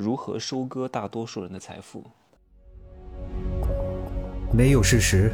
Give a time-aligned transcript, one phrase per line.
[0.00, 2.02] 如何收割大多数人的财富？
[4.50, 5.30] 没有事实，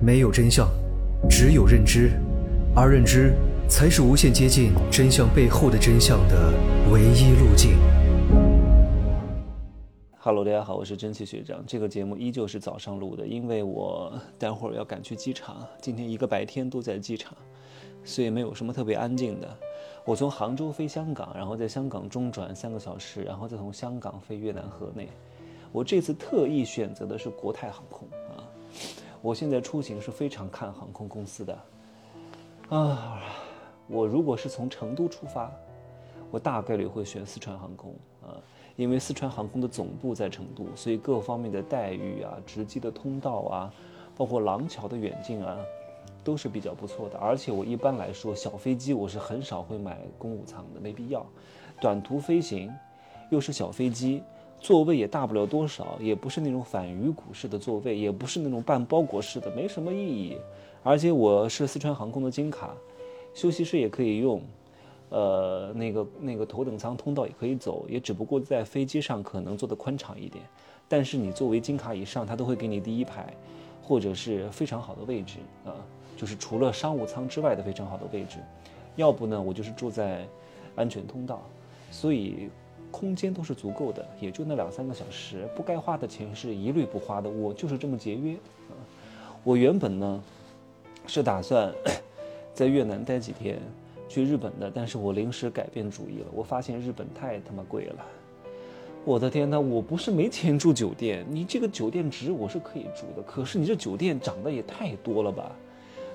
[0.00, 0.66] 没有真相，
[1.28, 2.12] 只有认知，
[2.74, 3.34] 而认知
[3.68, 6.54] 才是无限接近真相背后的真相的
[6.90, 7.76] 唯一路径。
[10.16, 11.62] Hello，大家好，我是蒸汽学长。
[11.66, 17.36] 这个节目依旧是早上录的，因为我待会儿要赶去机场，今天一个白天都在机场，
[18.08, 19.46] 所以没有什么特别安静的。
[20.02, 25.08] 我从杭州飞香港，然后在香港中转三个小时，然后再从香港飞越南河内。
[25.70, 28.40] 我这次特意选择的是国泰航空啊。
[29.20, 31.58] 我现在出行是非常看航空公司的
[32.70, 33.20] 啊。
[33.86, 35.52] 我如果是从成都出发，
[36.30, 38.40] 我大概率会选四川航空啊，
[38.76, 43.72] 因为四川航空的总部在成都，所以各方面的待遇啊、直机的通道啊，
[44.16, 45.58] 包括廊桥的远近啊。
[46.28, 51.24] 都是比较不错的，而且我一般来说小飞机我是很少会买公务舱的，没必要。
[51.80, 52.70] 短途飞行
[53.30, 54.22] 又是小飞机，
[54.60, 60.36] 座位也大不了多少，也不是那种反鱼骨式的座位，也不是那种半包裹式的，没什么意义。
[60.82, 62.74] 而且我是四川航空的金卡，
[63.32, 64.42] 休息室也可以用，
[65.08, 70.44] 呃，那个那个头等舱通道也可以走，也只不过在飞机上可能坐的宽敞一点。
[70.86, 73.34] 但是你作为金卡以上，他都会给你第一排，
[73.82, 75.72] 或者是非常好的位置啊。
[76.18, 78.38] 就是除了商务舱之外的非常好的位置，
[78.96, 80.26] 要不呢我就是住在
[80.74, 81.40] 安全通道，
[81.92, 82.50] 所以
[82.90, 87.30] 空间都是足够的，也就那两三个小时，不该花的钱是一律不花的。
[87.30, 88.74] 我就是这么节约啊！
[89.44, 90.22] 我原本呢
[91.06, 91.72] 是打算
[92.52, 93.60] 在越南待几天，
[94.08, 98.04] 去日本的，但是我临时改变主意了，我发现日本太他妈贵了。
[99.04, 105.54] 我的天呐，我不是没钱住酒店，你这个酒店值我是可以住的，可是你这酒店涨得也太多了吧？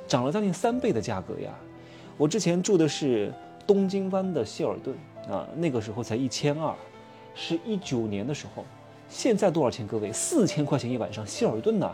[0.08, 1.52] 涨了将近三倍的价格呀！
[2.18, 3.34] 我之前住的是
[3.66, 4.96] 东京湾的希尔顿
[5.28, 6.76] 啊，那个时候才一千二，
[7.34, 8.64] 是一九年的时候。
[9.10, 9.88] 现在多少钱？
[9.88, 11.92] 各位，四千块钱一晚上，希尔顿呐，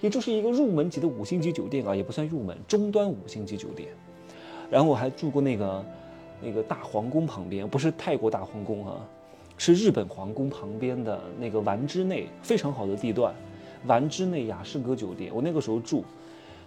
[0.00, 3.88] 也就是一个入门级的五星级酒店啊，也不算入门，中端五星级酒店。
[4.70, 5.84] 然后我还住过那个
[6.42, 9.00] 那个大皇宫旁边，不是泰国大皇宫啊，
[9.56, 13.34] 是日本皇宫旁边的那个丸之内，非常好的地段，
[13.86, 15.30] 丸之内雅士阁酒店。
[15.34, 16.04] 我那个时候住。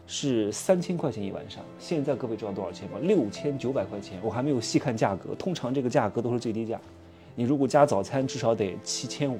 [0.07, 2.97] 是三千块钱一晚上，现在各位知道多少钱吗？
[3.01, 6.79] 六千九百块钱，我还没有细看价格，通常这个价格都是最低价。
[7.33, 9.39] 你如果加早餐，至少得七千五，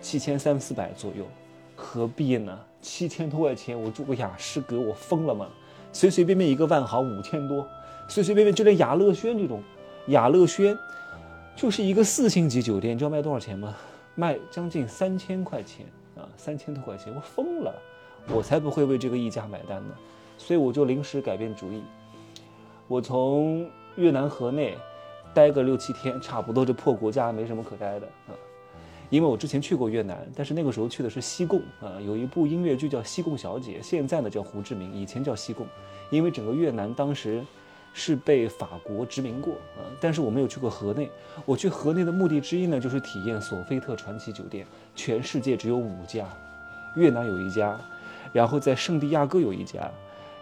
[0.00, 1.24] 七千三四百左右，
[1.74, 2.58] 何必呢？
[2.82, 5.48] 七千多块钱，我住个雅诗阁，我疯了吗？
[5.90, 7.66] 随随便便一个万豪五千多，
[8.08, 9.62] 随随便便就连雅乐轩这种，
[10.08, 10.76] 雅乐轩
[11.56, 13.74] 就是一个四星级酒店，你知道卖多少钱吗？
[14.14, 17.74] 卖将近三千块钱啊，三千多块钱，我疯了。
[18.30, 19.94] 我才不会为这个溢价买单呢，
[20.36, 21.82] 所以我就临时改变主意，
[22.86, 24.76] 我从越南河内
[25.32, 28.36] 待个六七天，差不多这破国家没什么可待的啊。
[29.08, 35.66] 因为我之前去过越南，但是那个时候去的是西贡啊，有一部音乐剧叫《西贡小姐》，现在呢叫胡志明，以前叫西贡。
[36.10, 37.42] 因为整个越南当时
[37.94, 41.10] 是被法国殖民过啊，但是我没有去过河内。
[41.46, 46.26] 我去河内的目的之一呢，就是体验索菲特传奇酒店，全世界只有五家，
[46.94, 47.80] 越南有一家。
[48.32, 49.90] 然后在圣地亚哥有一家，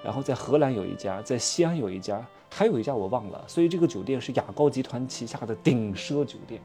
[0.03, 3.43] 然后在荷兰有一家，在西安有一家，还有一家我忘了。
[3.47, 6.61] 所以这个酒店是雅高集团旗下的顶奢酒店，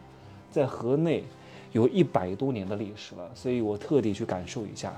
[0.49, 1.23] 在河内
[1.71, 3.29] 有一百多年的历史了。
[3.33, 4.93] 所以我特地去感受一下，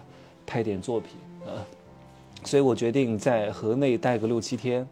[0.46, 1.62] 拍点作品啊。
[2.44, 4.88] 所以我决定在河内待个六七天，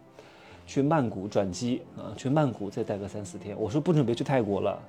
[0.66, 3.54] 去曼谷转机啊，去曼谷再待个三四天。
[3.58, 4.80] 我说不准备去泰国了。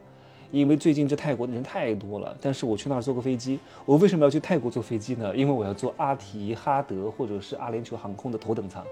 [0.53, 5.35] 因为最近这泰国的人太多了，但是我去那儿坐个飞机，我为什么要去泰国坐飞机呢？
[5.35, 8.85] 因为我要坐阿提哈德或者是阿联酋航空的头等舱，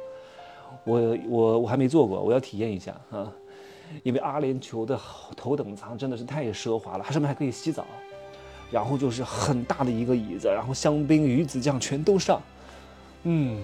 [0.84, 3.32] 我我我还没坐过，我要体验一下啊！
[4.02, 5.00] 因为阿联酋的
[5.38, 7.86] 头等舱真的是太奢华了，它上面还可以洗澡，
[8.72, 12.42] 然后就是很大的一个椅子，然后香槟、鱼子酱全都上，
[13.22, 13.64] 嗯，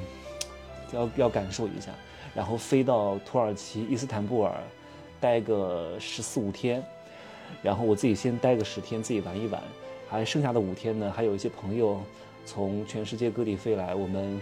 [0.93, 1.91] 要要感受一下，
[2.35, 4.53] 然后飞到土耳其伊斯坦布尔，
[5.19, 6.83] 待个十四五天。
[7.61, 9.61] 然后我自己先待个十天，自己玩一玩，
[10.07, 12.01] 还剩下的五天呢，还有一些朋友
[12.45, 14.39] 从全世界各地飞来，我们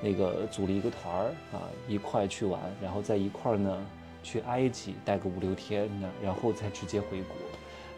[0.00, 3.86] 那个组了一个团儿啊，一块去玩，然后在一块儿呢
[4.22, 7.36] 去埃及待个五六天呢，然后再直接回国，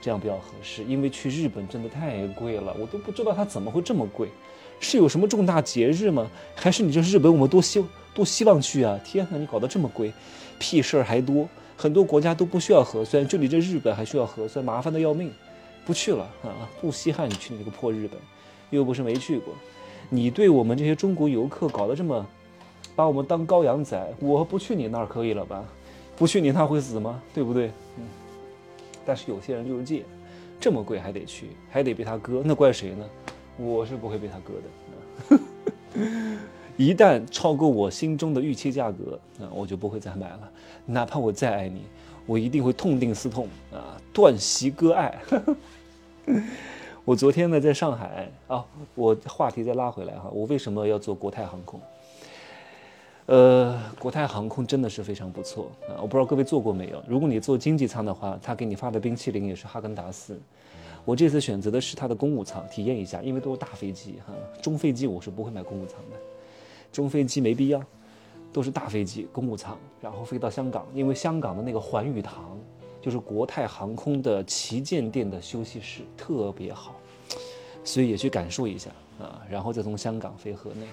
[0.00, 0.82] 这样比较合适。
[0.84, 4.28] 因为去日本真的太贵了，我都不知道它怎么会这么贵，
[4.80, 6.28] 是有什么重大节日吗？
[6.54, 7.84] 还是你这日本我们多希
[8.14, 8.98] 多希望去啊？
[9.04, 10.12] 天哪，你搞得这么贵，
[10.58, 11.48] 屁事儿还多。
[11.76, 15.30] 很多国家都不需要核酸，就你这日本还需要核酸，麻烦的要命，
[15.84, 16.68] 不去了啊！
[16.80, 18.18] 不稀罕你去你这个破日本，
[18.70, 19.54] 又不是没去过。
[20.08, 22.26] 你对我们这些中国游客搞得这么，
[22.94, 25.64] 把我们当羔羊宰，我不去你那儿可以了吧？
[26.16, 27.22] 不去你那会死吗？
[27.34, 27.68] 对不对？
[27.98, 28.04] 嗯。
[29.04, 30.02] 但是有些人就是贱，
[30.58, 33.04] 这么贵还得去，还得被他割，那怪谁呢？
[33.58, 35.38] 我是不会被他割的。
[36.76, 40.50] 一旦超过我心中的预期价格，啊，我就不会再买了。
[40.84, 41.82] 哪怕我再爱你，
[42.26, 45.18] 我一定会痛定思痛啊，断席割爱。
[47.04, 48.64] 我昨天呢在上海啊，
[48.94, 51.80] 我话题再拉回来哈，我为什么要做国泰航空？
[53.26, 55.98] 呃，国泰航空真的是非常不错啊！
[56.00, 57.02] 我不知道各位坐过没有？
[57.08, 60.38] 如果你坐经济舱的话，他给你发的冰淇淋也是哈根达斯。
[61.04, 64.32] 我这次选择的是他的公务舱，体验一下，因为都是大飞机哈，
[64.62, 66.16] 中飞机我是不会买公务舱的，
[66.96, 67.82] 中飞机没必要，
[68.54, 72.58] 都是大飞机公务舱，然后飞到香港，因为香港的那个环宇堂
[73.02, 76.96] 就是国泰航空的旗舰店的休息室，特别好，
[77.84, 78.88] 所以也去感受一下
[79.20, 80.86] 啊，然后再从香港飞河内。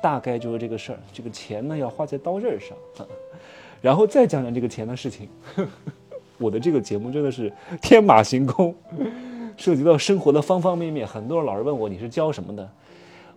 [0.00, 2.78] 大概就是这个事儿，这个钱呢要花在刀刃上，
[3.82, 5.28] 然后再讲讲这个钱的事情。
[6.38, 7.52] 我的这个节目真的是
[7.82, 8.72] 天马行空，
[9.56, 11.04] 涉及到生活的方方面面。
[11.04, 12.70] 很多人老是问我你是教什么的，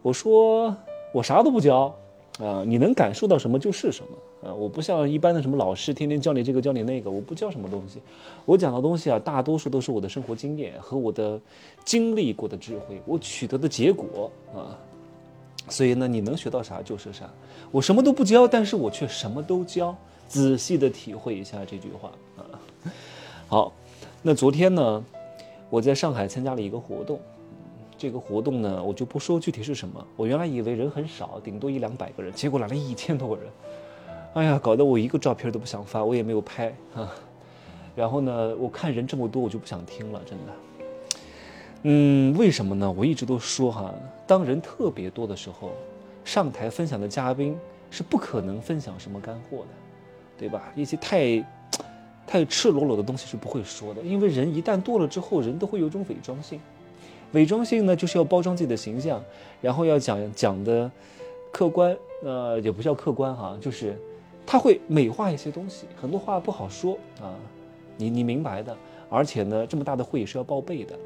[0.03, 0.77] 我说
[1.11, 1.91] 我啥都不教
[2.39, 4.53] 啊，你能感受到什么就是什么啊。
[4.53, 7.99] 我不像一般的什么老师，天天教你这个教你那个，我不教什么东西。
[8.45, 11.39] 我讲的东西啊，大多数都是我的生活经验和我的
[11.83, 14.77] 经历过的智慧，我取得的结果啊。
[15.69, 17.29] 所以呢，你能学到啥就是啥。
[17.71, 19.95] 我什么都不教，但是我却什么都教。
[20.27, 22.47] 仔细的体会一下这句话啊。
[23.49, 23.73] 好，
[24.21, 25.03] 那昨天呢，
[25.69, 27.19] 我在上海参加了一个活动。
[28.01, 30.03] 这个活动呢，我就不说具体是什么。
[30.15, 33.45] 我原来以为人很少，顶多一两百个人，结果来了一千多个人。
[34.33, 37.13] 哎呀，搞得我一个照片都不想发，我也没有拍啊。
[37.95, 40.53] 然后呢，我看人这么多，我就不想听了，真的。
[41.83, 42.91] 嗯，为什么呢？
[42.91, 43.93] 我一直都说哈，
[44.25, 45.69] 当人特别多的时候，
[46.25, 47.55] 上台分享的嘉宾
[47.91, 49.67] 是不可能分享什么干货的，
[50.39, 50.73] 对吧？
[50.75, 51.45] 一些太
[52.25, 56.59] 太赤裸裸的东西是不会说的，因为人一旦多了之后，人都会有种伪装性。
[57.33, 59.23] 伪装性呢，就是要包装自己的形象，
[59.61, 60.89] 然后要讲讲的
[61.51, 63.97] 客观，呃，也不叫客观哈，就是
[64.45, 67.35] 他会美化一些东西，很多话不好说啊，
[67.97, 68.75] 你你明白的。
[69.09, 70.97] 而且呢，这么大的会议是要报备的。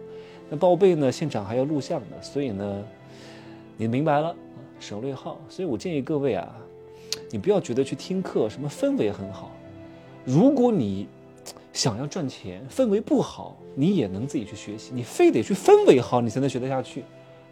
[0.47, 1.11] 那报备呢？
[1.11, 2.83] 现场还要录像的，所以呢，
[3.77, 4.35] 你明白了？
[4.79, 5.39] 省略号。
[5.49, 6.55] 所以我建议各位啊，
[7.31, 9.49] 你不要觉得去听课什么氛围很好。
[10.23, 11.07] 如果你
[11.75, 14.91] 想要赚钱，氛围不好，你也能自己去学习。
[14.93, 17.03] 你非得去氛围好，你才能学得下去，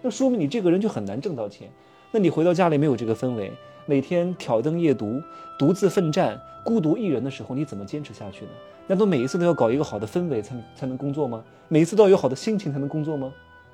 [0.02, 1.70] 那说明你这个人就很难挣到钱。
[2.10, 3.52] 那你回到家里没有这个氛围，
[3.86, 5.22] 每天挑灯夜读、
[5.60, 8.52] 独自奋战、孤独一人的时候，你怎么坚持下去呢？
[8.88, 11.44] 难道每一次都要搞一个好的氛围才才能工作吗？
[11.68, 13.30] 每一次都要有好的心情才能工作吗？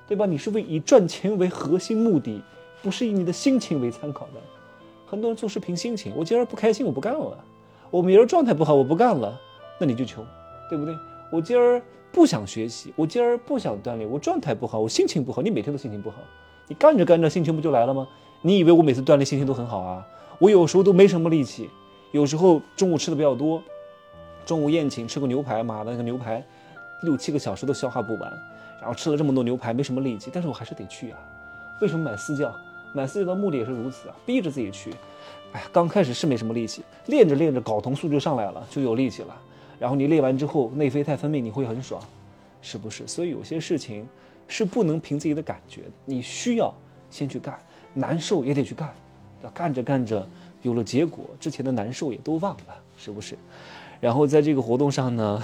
[0.08, 0.26] 对吧？
[0.26, 2.42] 你是为以赚钱为核心目的，
[2.82, 4.42] 不是以你的心情为参考的。
[5.06, 7.38] 很多人做事凭心情，我今儿不开心，我不干了；
[7.92, 9.40] 我明儿状态不好，我不干了，
[9.80, 10.26] 那你就穷，
[10.70, 10.96] 对不对？
[11.32, 11.82] 我今儿
[12.12, 16.18] 不想学习，我今儿不想锻炼，我状态不好，我心情不好，你每天都心情不好，
[16.68, 18.08] 你干着干着心情不就来了吗？
[18.42, 20.08] 你以为我每次锻炼心情都很好啊？
[20.40, 21.70] 我有时候都没什么力气，
[22.12, 23.62] 有时候中午吃的比较多。
[24.46, 26.44] 中午宴请吃个牛排，妈的那个牛排，
[27.04, 28.32] 六七个小时都消化不完，
[28.80, 31.20] 然后吃了这么多牛排，没什么力气，但是我还是得去啊。
[31.82, 32.52] 为什么买私教？
[32.94, 34.92] 买私教的目的也是如此啊，逼着自己去。
[35.52, 39.36] 哎，刚开始是没什么力气，练着练着睾酮素就上来了，就有力气了。
[39.80, 42.02] 然后你练完之后，内啡肽分泌，你会很爽，
[42.62, 43.08] 是不是？
[43.08, 44.06] 所以有些事情
[44.48, 46.74] 是不能凭自己的感觉的，你需要
[47.10, 47.58] 先去干，
[47.94, 48.94] 难受也得去干，
[49.54, 50.28] 干着干着
[50.62, 53.38] 有了结果，之前的难受也都忘了，是不是？
[54.02, 55.42] 然后在这个活动上呢，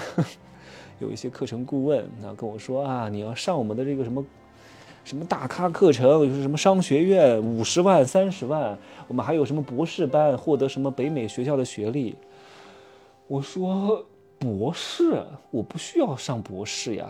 [1.00, 4.26] 有一些课程顾问那跟我说啊，你要上我们的这个什么
[5.04, 8.78] 什么大咖课程，就是什么商学院五十万、三十万，
[9.08, 12.16] 我们还有什么博士班，获得什么北美学校的学历。
[13.28, 14.06] 我说
[14.40, 17.08] 博士，我不需要上博士呀，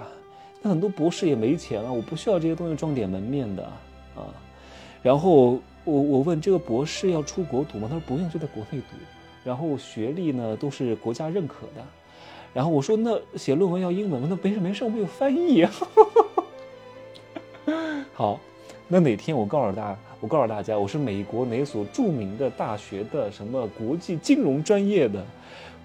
[0.62, 3.64] 那很多博士也没钱啊，我不需要这些东西装点门面的
[4.16, 4.26] 啊。
[5.02, 7.88] 然后我我问这个博士要出国读吗？
[7.90, 8.96] 他说不用，就在国内读。
[9.44, 11.86] 然后学历呢都是国家认可的，
[12.52, 14.28] 然后我说那写论文要英文吗？
[14.28, 15.64] 那没事没事，我们有翻译。
[18.12, 18.40] 好，
[18.88, 25.24] 那哪天我告诉大家，我告诉大家，我是美国哪所著名的大学的什么国际金融专业的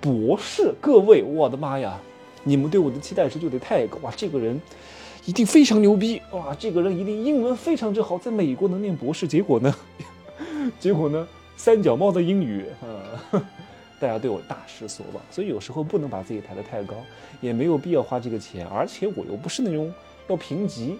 [0.00, 0.74] 博士。
[0.80, 2.00] 各位，我的妈呀，
[2.42, 4.12] 你们对我的期待值就得太高哇！
[4.16, 4.60] 这个人
[5.26, 6.54] 一定非常牛逼哇！
[6.58, 9.28] 这个人一定英文非常之好，在美国能念博士。
[9.28, 9.74] 结果呢？
[10.80, 11.26] 结果呢？
[11.56, 13.42] 三脚猫的英语，嗯，
[14.00, 16.94] 大家对我大失所望，所以有时候不能把自己抬得太高，
[17.42, 19.92] 也没有必要花这个钱，而且我又不是那种
[20.28, 20.96] 要评级，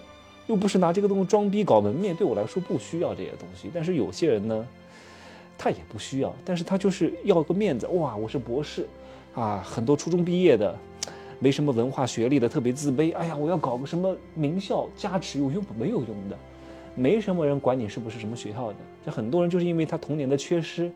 [0.49, 3.71] 又不是拿这个东西装逼搞门面，对我来说不需要这些东西。
[3.73, 4.67] 但是有些人呢，
[5.63, 8.89] 他也不需要，但是他就是要个面子，哇，我是博士，
[9.35, 10.75] 啊，很多初中毕业的，
[11.39, 13.15] 没什么文化学历的，特别自卑。
[13.15, 15.63] 哎呀，我要搞个什么名校加持有用？
[15.79, 16.37] 没有用的，
[16.95, 18.77] 没什么人管你是不是什么学校的。
[19.05, 20.91] 这很多人就是因为他童年的缺失，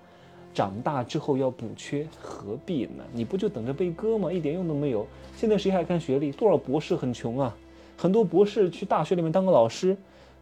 [0.54, 3.04] 长大之后要补缺，何必呢？
[3.12, 4.32] 你不就等着被割吗？
[4.32, 5.06] 一点用都没有。
[5.36, 6.32] 现在谁还看学历？
[6.32, 7.54] 多少博士很穷啊，
[7.98, 9.94] 很多博士去大学里面当个老师，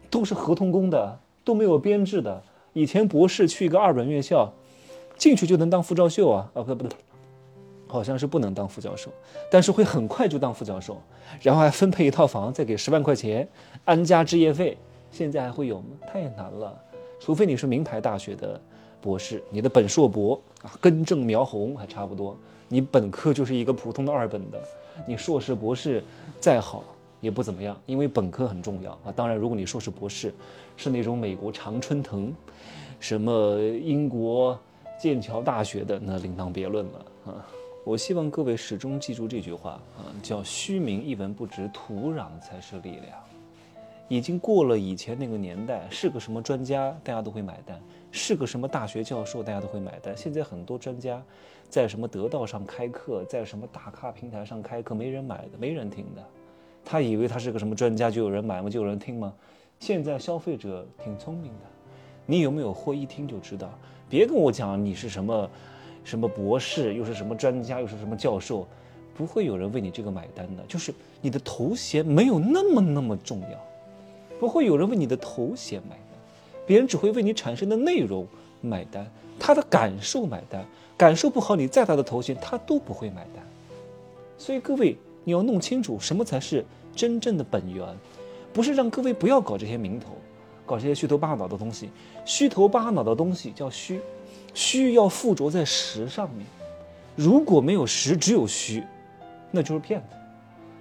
[0.08, 2.40] 都是合同工的，都没有编制的。
[2.72, 4.52] 以前博士去一个二本院校，
[5.16, 6.50] 进去就能当副教授啊？
[6.54, 6.96] 啊，不不对。
[7.86, 9.10] 好像是不能当副教授，
[9.50, 10.96] 但是会很快就当副教授，
[11.42, 13.46] 然后还分配一套房，再给十万块钱
[13.84, 14.78] 安家置业费。
[15.10, 15.88] 现在还会有吗？
[16.10, 16.74] 太难了，
[17.20, 18.58] 除非你是名牌大学的
[18.98, 22.34] 博士，你的本硕博啊，根正苗红还差不多。
[22.66, 24.58] 你本科就是一个普通的二本的，
[25.06, 26.02] 你硕士博士
[26.40, 26.82] 再好
[27.22, 29.12] 也不怎么样，因为本科很重要啊。
[29.16, 30.34] 当然，如果你硕士博士
[30.76, 32.34] 是那种美国常春藤，
[33.00, 34.58] 什么英国
[35.00, 37.46] 剑桥大学的，那另当别论了啊。
[37.84, 43.12] 我希望各位始终记住这句话啊，叫“虚名一文不值，土壤才是力量”。
[44.08, 50.14] 已经过了以前那个年代，是个什么专家大家都会买单，是个什么大学教授大家都会买单。
[50.16, 51.22] 现在很多专家
[51.68, 56.22] 在什么得道上开课，在什么大咖平台上开课，没人买的，没人听的。
[56.84, 58.68] 他以为他是个什么专家就有人买吗？
[58.68, 59.32] 就有人听吗？
[59.80, 61.66] 现在消费者挺聪明的，
[62.26, 63.70] 你有没有货一听就知道。
[64.08, 65.48] 别跟我讲你是什么。
[66.04, 68.66] 什么博士，又是什么专家，又是什么教授，
[69.14, 70.64] 不会有人为你这个买单的。
[70.66, 73.56] 就是你的头衔没有那么那么重要，
[74.40, 76.18] 不会有人为你的头衔买单，
[76.66, 78.26] 别人只会为你产生的内容
[78.60, 79.06] 买单，
[79.38, 80.66] 他的感受买单。
[80.96, 83.44] 感受不好，你再大的头衔他都不会买单。
[84.36, 86.64] 所以各位，你要弄清楚什么才是
[86.94, 87.86] 真正的本源，
[88.52, 90.16] 不是让各位不要搞这些名头，
[90.66, 91.90] 搞这些虚头巴脑的东西。
[92.24, 94.00] 虚头巴脑的东西叫虚。
[94.54, 96.46] 虚要附着在实上面，
[97.16, 98.84] 如果没有实，只有虚，
[99.50, 100.16] 那就是骗子，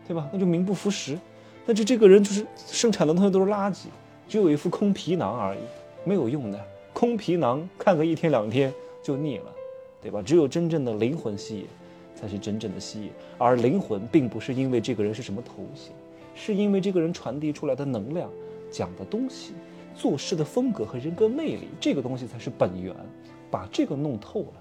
[0.05, 0.27] 对吧？
[0.33, 1.17] 那就名不符实，
[1.65, 3.86] 那就这个人就是生产的东西都是垃圾，
[4.27, 5.60] 只有一副空皮囊而已，
[6.03, 6.60] 没有用的
[6.91, 9.45] 空皮囊，看个一天两天就腻了，
[10.01, 10.21] 对吧？
[10.21, 11.65] 只有真正的灵魂吸引，
[12.21, 13.09] 才是真正的吸引。
[13.37, 15.91] 而灵魂并不是因为这个人是什么头衔，
[16.35, 18.29] 是因为这个人传递出来的能量、
[18.69, 19.53] 讲的东西、
[19.95, 22.95] 做事的风格和人格魅力，这个东西才是本源。
[23.49, 24.53] 把这个弄透了，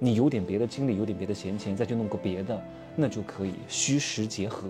[0.00, 2.60] 你有点别的精力，有点别的闲钱，再去弄个别的，
[2.96, 4.68] 那就可以虚实结合，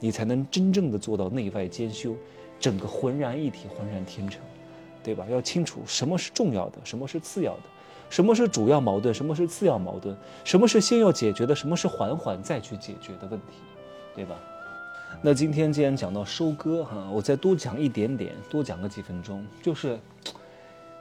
[0.00, 2.16] 你才能真正的做到内外兼修，
[2.58, 4.40] 整个浑然一体，浑然天成，
[5.02, 5.26] 对吧？
[5.30, 7.62] 要清楚什么是重要的，什么是次要的，
[8.10, 13.58] 什么是主要矛盾，什么是次要矛盾，什么是先要解决的，什么是缓缓再去解决的问题，
[14.14, 14.36] 对吧？
[15.22, 19.98] 那今天既然讲到收割哈，我再多讲一点点，多讲个几分钟，就是。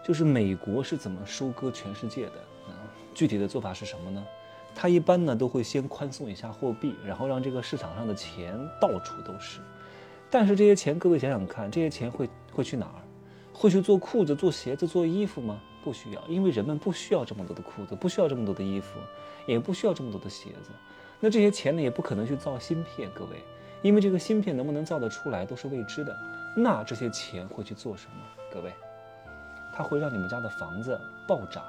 [0.04, 2.32] 就是美国是怎么收割全世界的
[2.68, 2.72] 啊？
[3.14, 4.26] 具体的做法是什么呢？
[4.74, 9.60] 他一般呢都会先宽松一下货币，然后让这个市场上的钱到处都是。
[10.30, 13.04] 但是这些钱，各位想想看，这些钱会会去哪儿？
[13.60, 15.60] 会去做裤子、做鞋子、做衣服吗？
[15.84, 19.00] 不需要，因为人们不需要这么多的裤子，不需要这么多的衣服，
[19.48, 20.70] 也不需要这么多的鞋子。
[21.20, 23.44] 那这些钱呢，也不可能去造芯片，各位，
[23.82, 26.16] 因为这个芯片能不能造得出来都是未知的。
[26.56, 28.18] 那这些钱会去做什么？
[28.54, 28.72] 各位？
[29.74, 31.64] 它会让你们家的房子暴涨，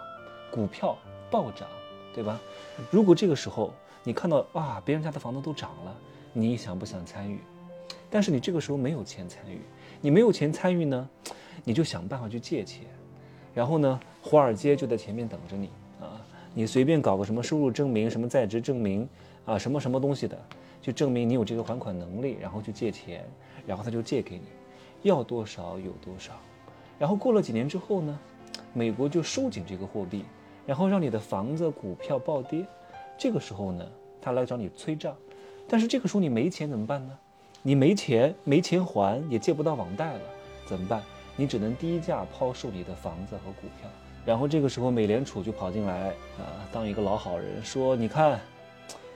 [0.51, 0.95] 股票
[1.31, 1.67] 暴涨，
[2.15, 2.39] 对吧？
[2.91, 3.73] 如果这个时候
[4.05, 5.97] 你看到啊，别人家的房子都涨了，
[6.35, 7.41] 你想不想参与？
[8.11, 9.63] 但是你这个时候没有钱参与，
[10.03, 11.09] 你没有钱参与呢，
[11.65, 12.85] 你就想办法去借钱，
[13.55, 16.21] 然后呢，华尔街就在前面等着你啊，
[16.55, 19.09] 你随便搞个什么收入证明、什么在职证明
[19.45, 20.39] 啊，什么什么东西的，
[20.81, 23.29] 就证明你有这个还款能力，然后去借钱，
[23.67, 24.45] 然后他就借给你，
[25.03, 26.33] 要多少有多少。
[26.99, 28.19] 然后过了几年之后呢，
[28.73, 30.25] 美国就收紧这个货币，
[30.67, 32.67] 然后让你的房子、股票暴跌。
[33.17, 33.85] 这个时候呢，
[34.21, 35.17] 他来找你催账，
[35.69, 37.19] 但是这个时候你没钱怎么办呢？
[37.63, 40.21] 你没钱，没钱还，也借不到网贷了，
[40.67, 41.03] 怎么办？
[41.39, 43.89] 你只能低价抛售你的房子和股票。
[44.27, 48.41] 然后这个时候美联储就跑进来啊，当一个老好人，说：“你看，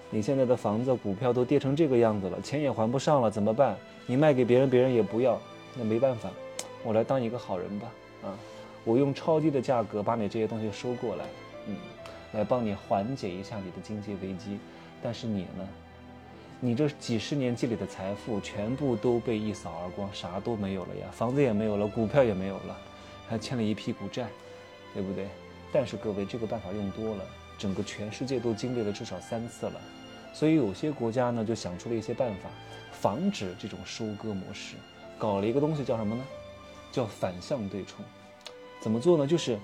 [0.09, 3.77] 你现在的房子、股票都跌成这个样子了，钱也还不上了，怎么办？
[4.07, 5.37] 你卖给别人，别人也不要，
[5.77, 6.31] 那没办法。”
[6.85, 7.89] 我来当一个好人吧，
[8.23, 8.39] 啊，
[8.85, 11.25] 我用超低的价格把你这些东西收过来，
[11.67, 11.77] 嗯，
[12.33, 14.59] 来帮你缓解一下你的经济危机。
[15.03, 15.69] 但是你呢，
[16.65, 22.79] 你这几十年积累的财富全部都被一扫而光，啥都没有了呀，房子也没有了，股票也没有了，
[23.27, 24.29] 还欠了一屁股债，
[24.95, 25.27] 对不对？
[25.73, 27.25] 但是各位，这个办法用多了，
[27.59, 29.81] 整个全世界都经历了至少三次了，
[30.33, 32.49] 所以有些国家呢就想出了一些办法，
[32.93, 34.77] 防止这种收割模式，
[35.19, 36.25] 搞了一个东西叫什么呢？
[36.93, 38.05] 叫反向对冲，
[38.81, 39.27] 怎么做呢？
[39.27, 39.59] 就是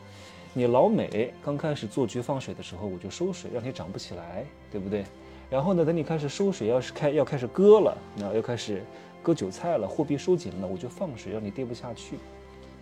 [0.52, 5.04] 你老美刚开始做局放水的时候，我就收水，让你涨不起来，对不对？
[5.50, 8.82] 然后呢，等你开始收水，要是开要开始割了，那要开始
[9.22, 12.18] 割韭菜了，货币收紧了，我就放水，让你跌不下去。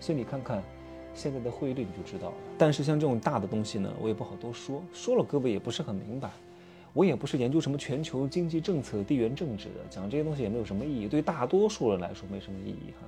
[0.00, 0.62] 所以你看看
[1.14, 2.34] 现在的汇率，你就知道了。
[2.58, 6.30] 但是像这种大的东西呢，我也不好多说，说了各位也不是很明白。
[6.92, 13.06] 我也不是研究什么全球经济政策、地缘政治的，讲这些东西也没有什么意义，对大多数人来说没什么意义哈。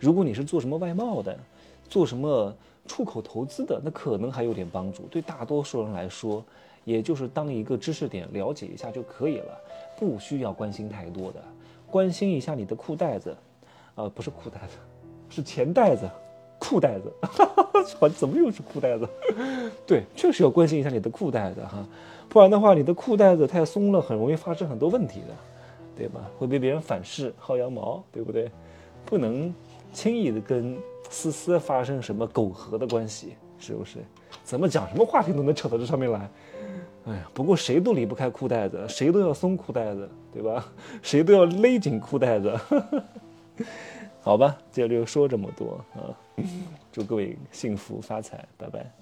[0.00, 1.38] 如果你是做什么外贸的，
[1.88, 2.52] 做什么
[2.86, 5.04] 出口投资的，那可能还有点帮助。
[5.04, 6.44] 对大多数人来说，
[6.84, 9.58] 也就是当一个知识点了解一下就可以了，
[9.98, 11.42] 不需要关心太多的。
[11.90, 13.36] 关心一下你的裤袋子，
[13.96, 14.76] 呃，不是裤袋子，
[15.28, 16.08] 是钱袋子，
[16.58, 17.12] 裤袋子，
[17.98, 19.08] 好，怎么又是裤袋子？
[19.86, 21.84] 对，确实要关心一下你的裤袋子哈。
[22.28, 25.34] 不然的话，你的裤带子太松了，很容易发生很多问题的，
[25.96, 26.30] 对吧？
[26.38, 28.50] 会被别人反噬、薅羊毛，对不对？
[29.04, 29.52] 不能
[29.92, 33.98] 轻易的跟思思发生什么苟合的关系，是不是？
[34.44, 36.30] 怎么讲什么话题都能扯到这上面来？
[37.06, 40.64] 哎呀，不过谁都离不开裤带子，谁都要松裤带子，对吧？
[41.02, 42.58] 谁都要勒紧裤带子。
[44.22, 46.12] 好吧，今儿就说这么多啊！
[46.92, 48.92] 祝各位幸福发财，拜拜。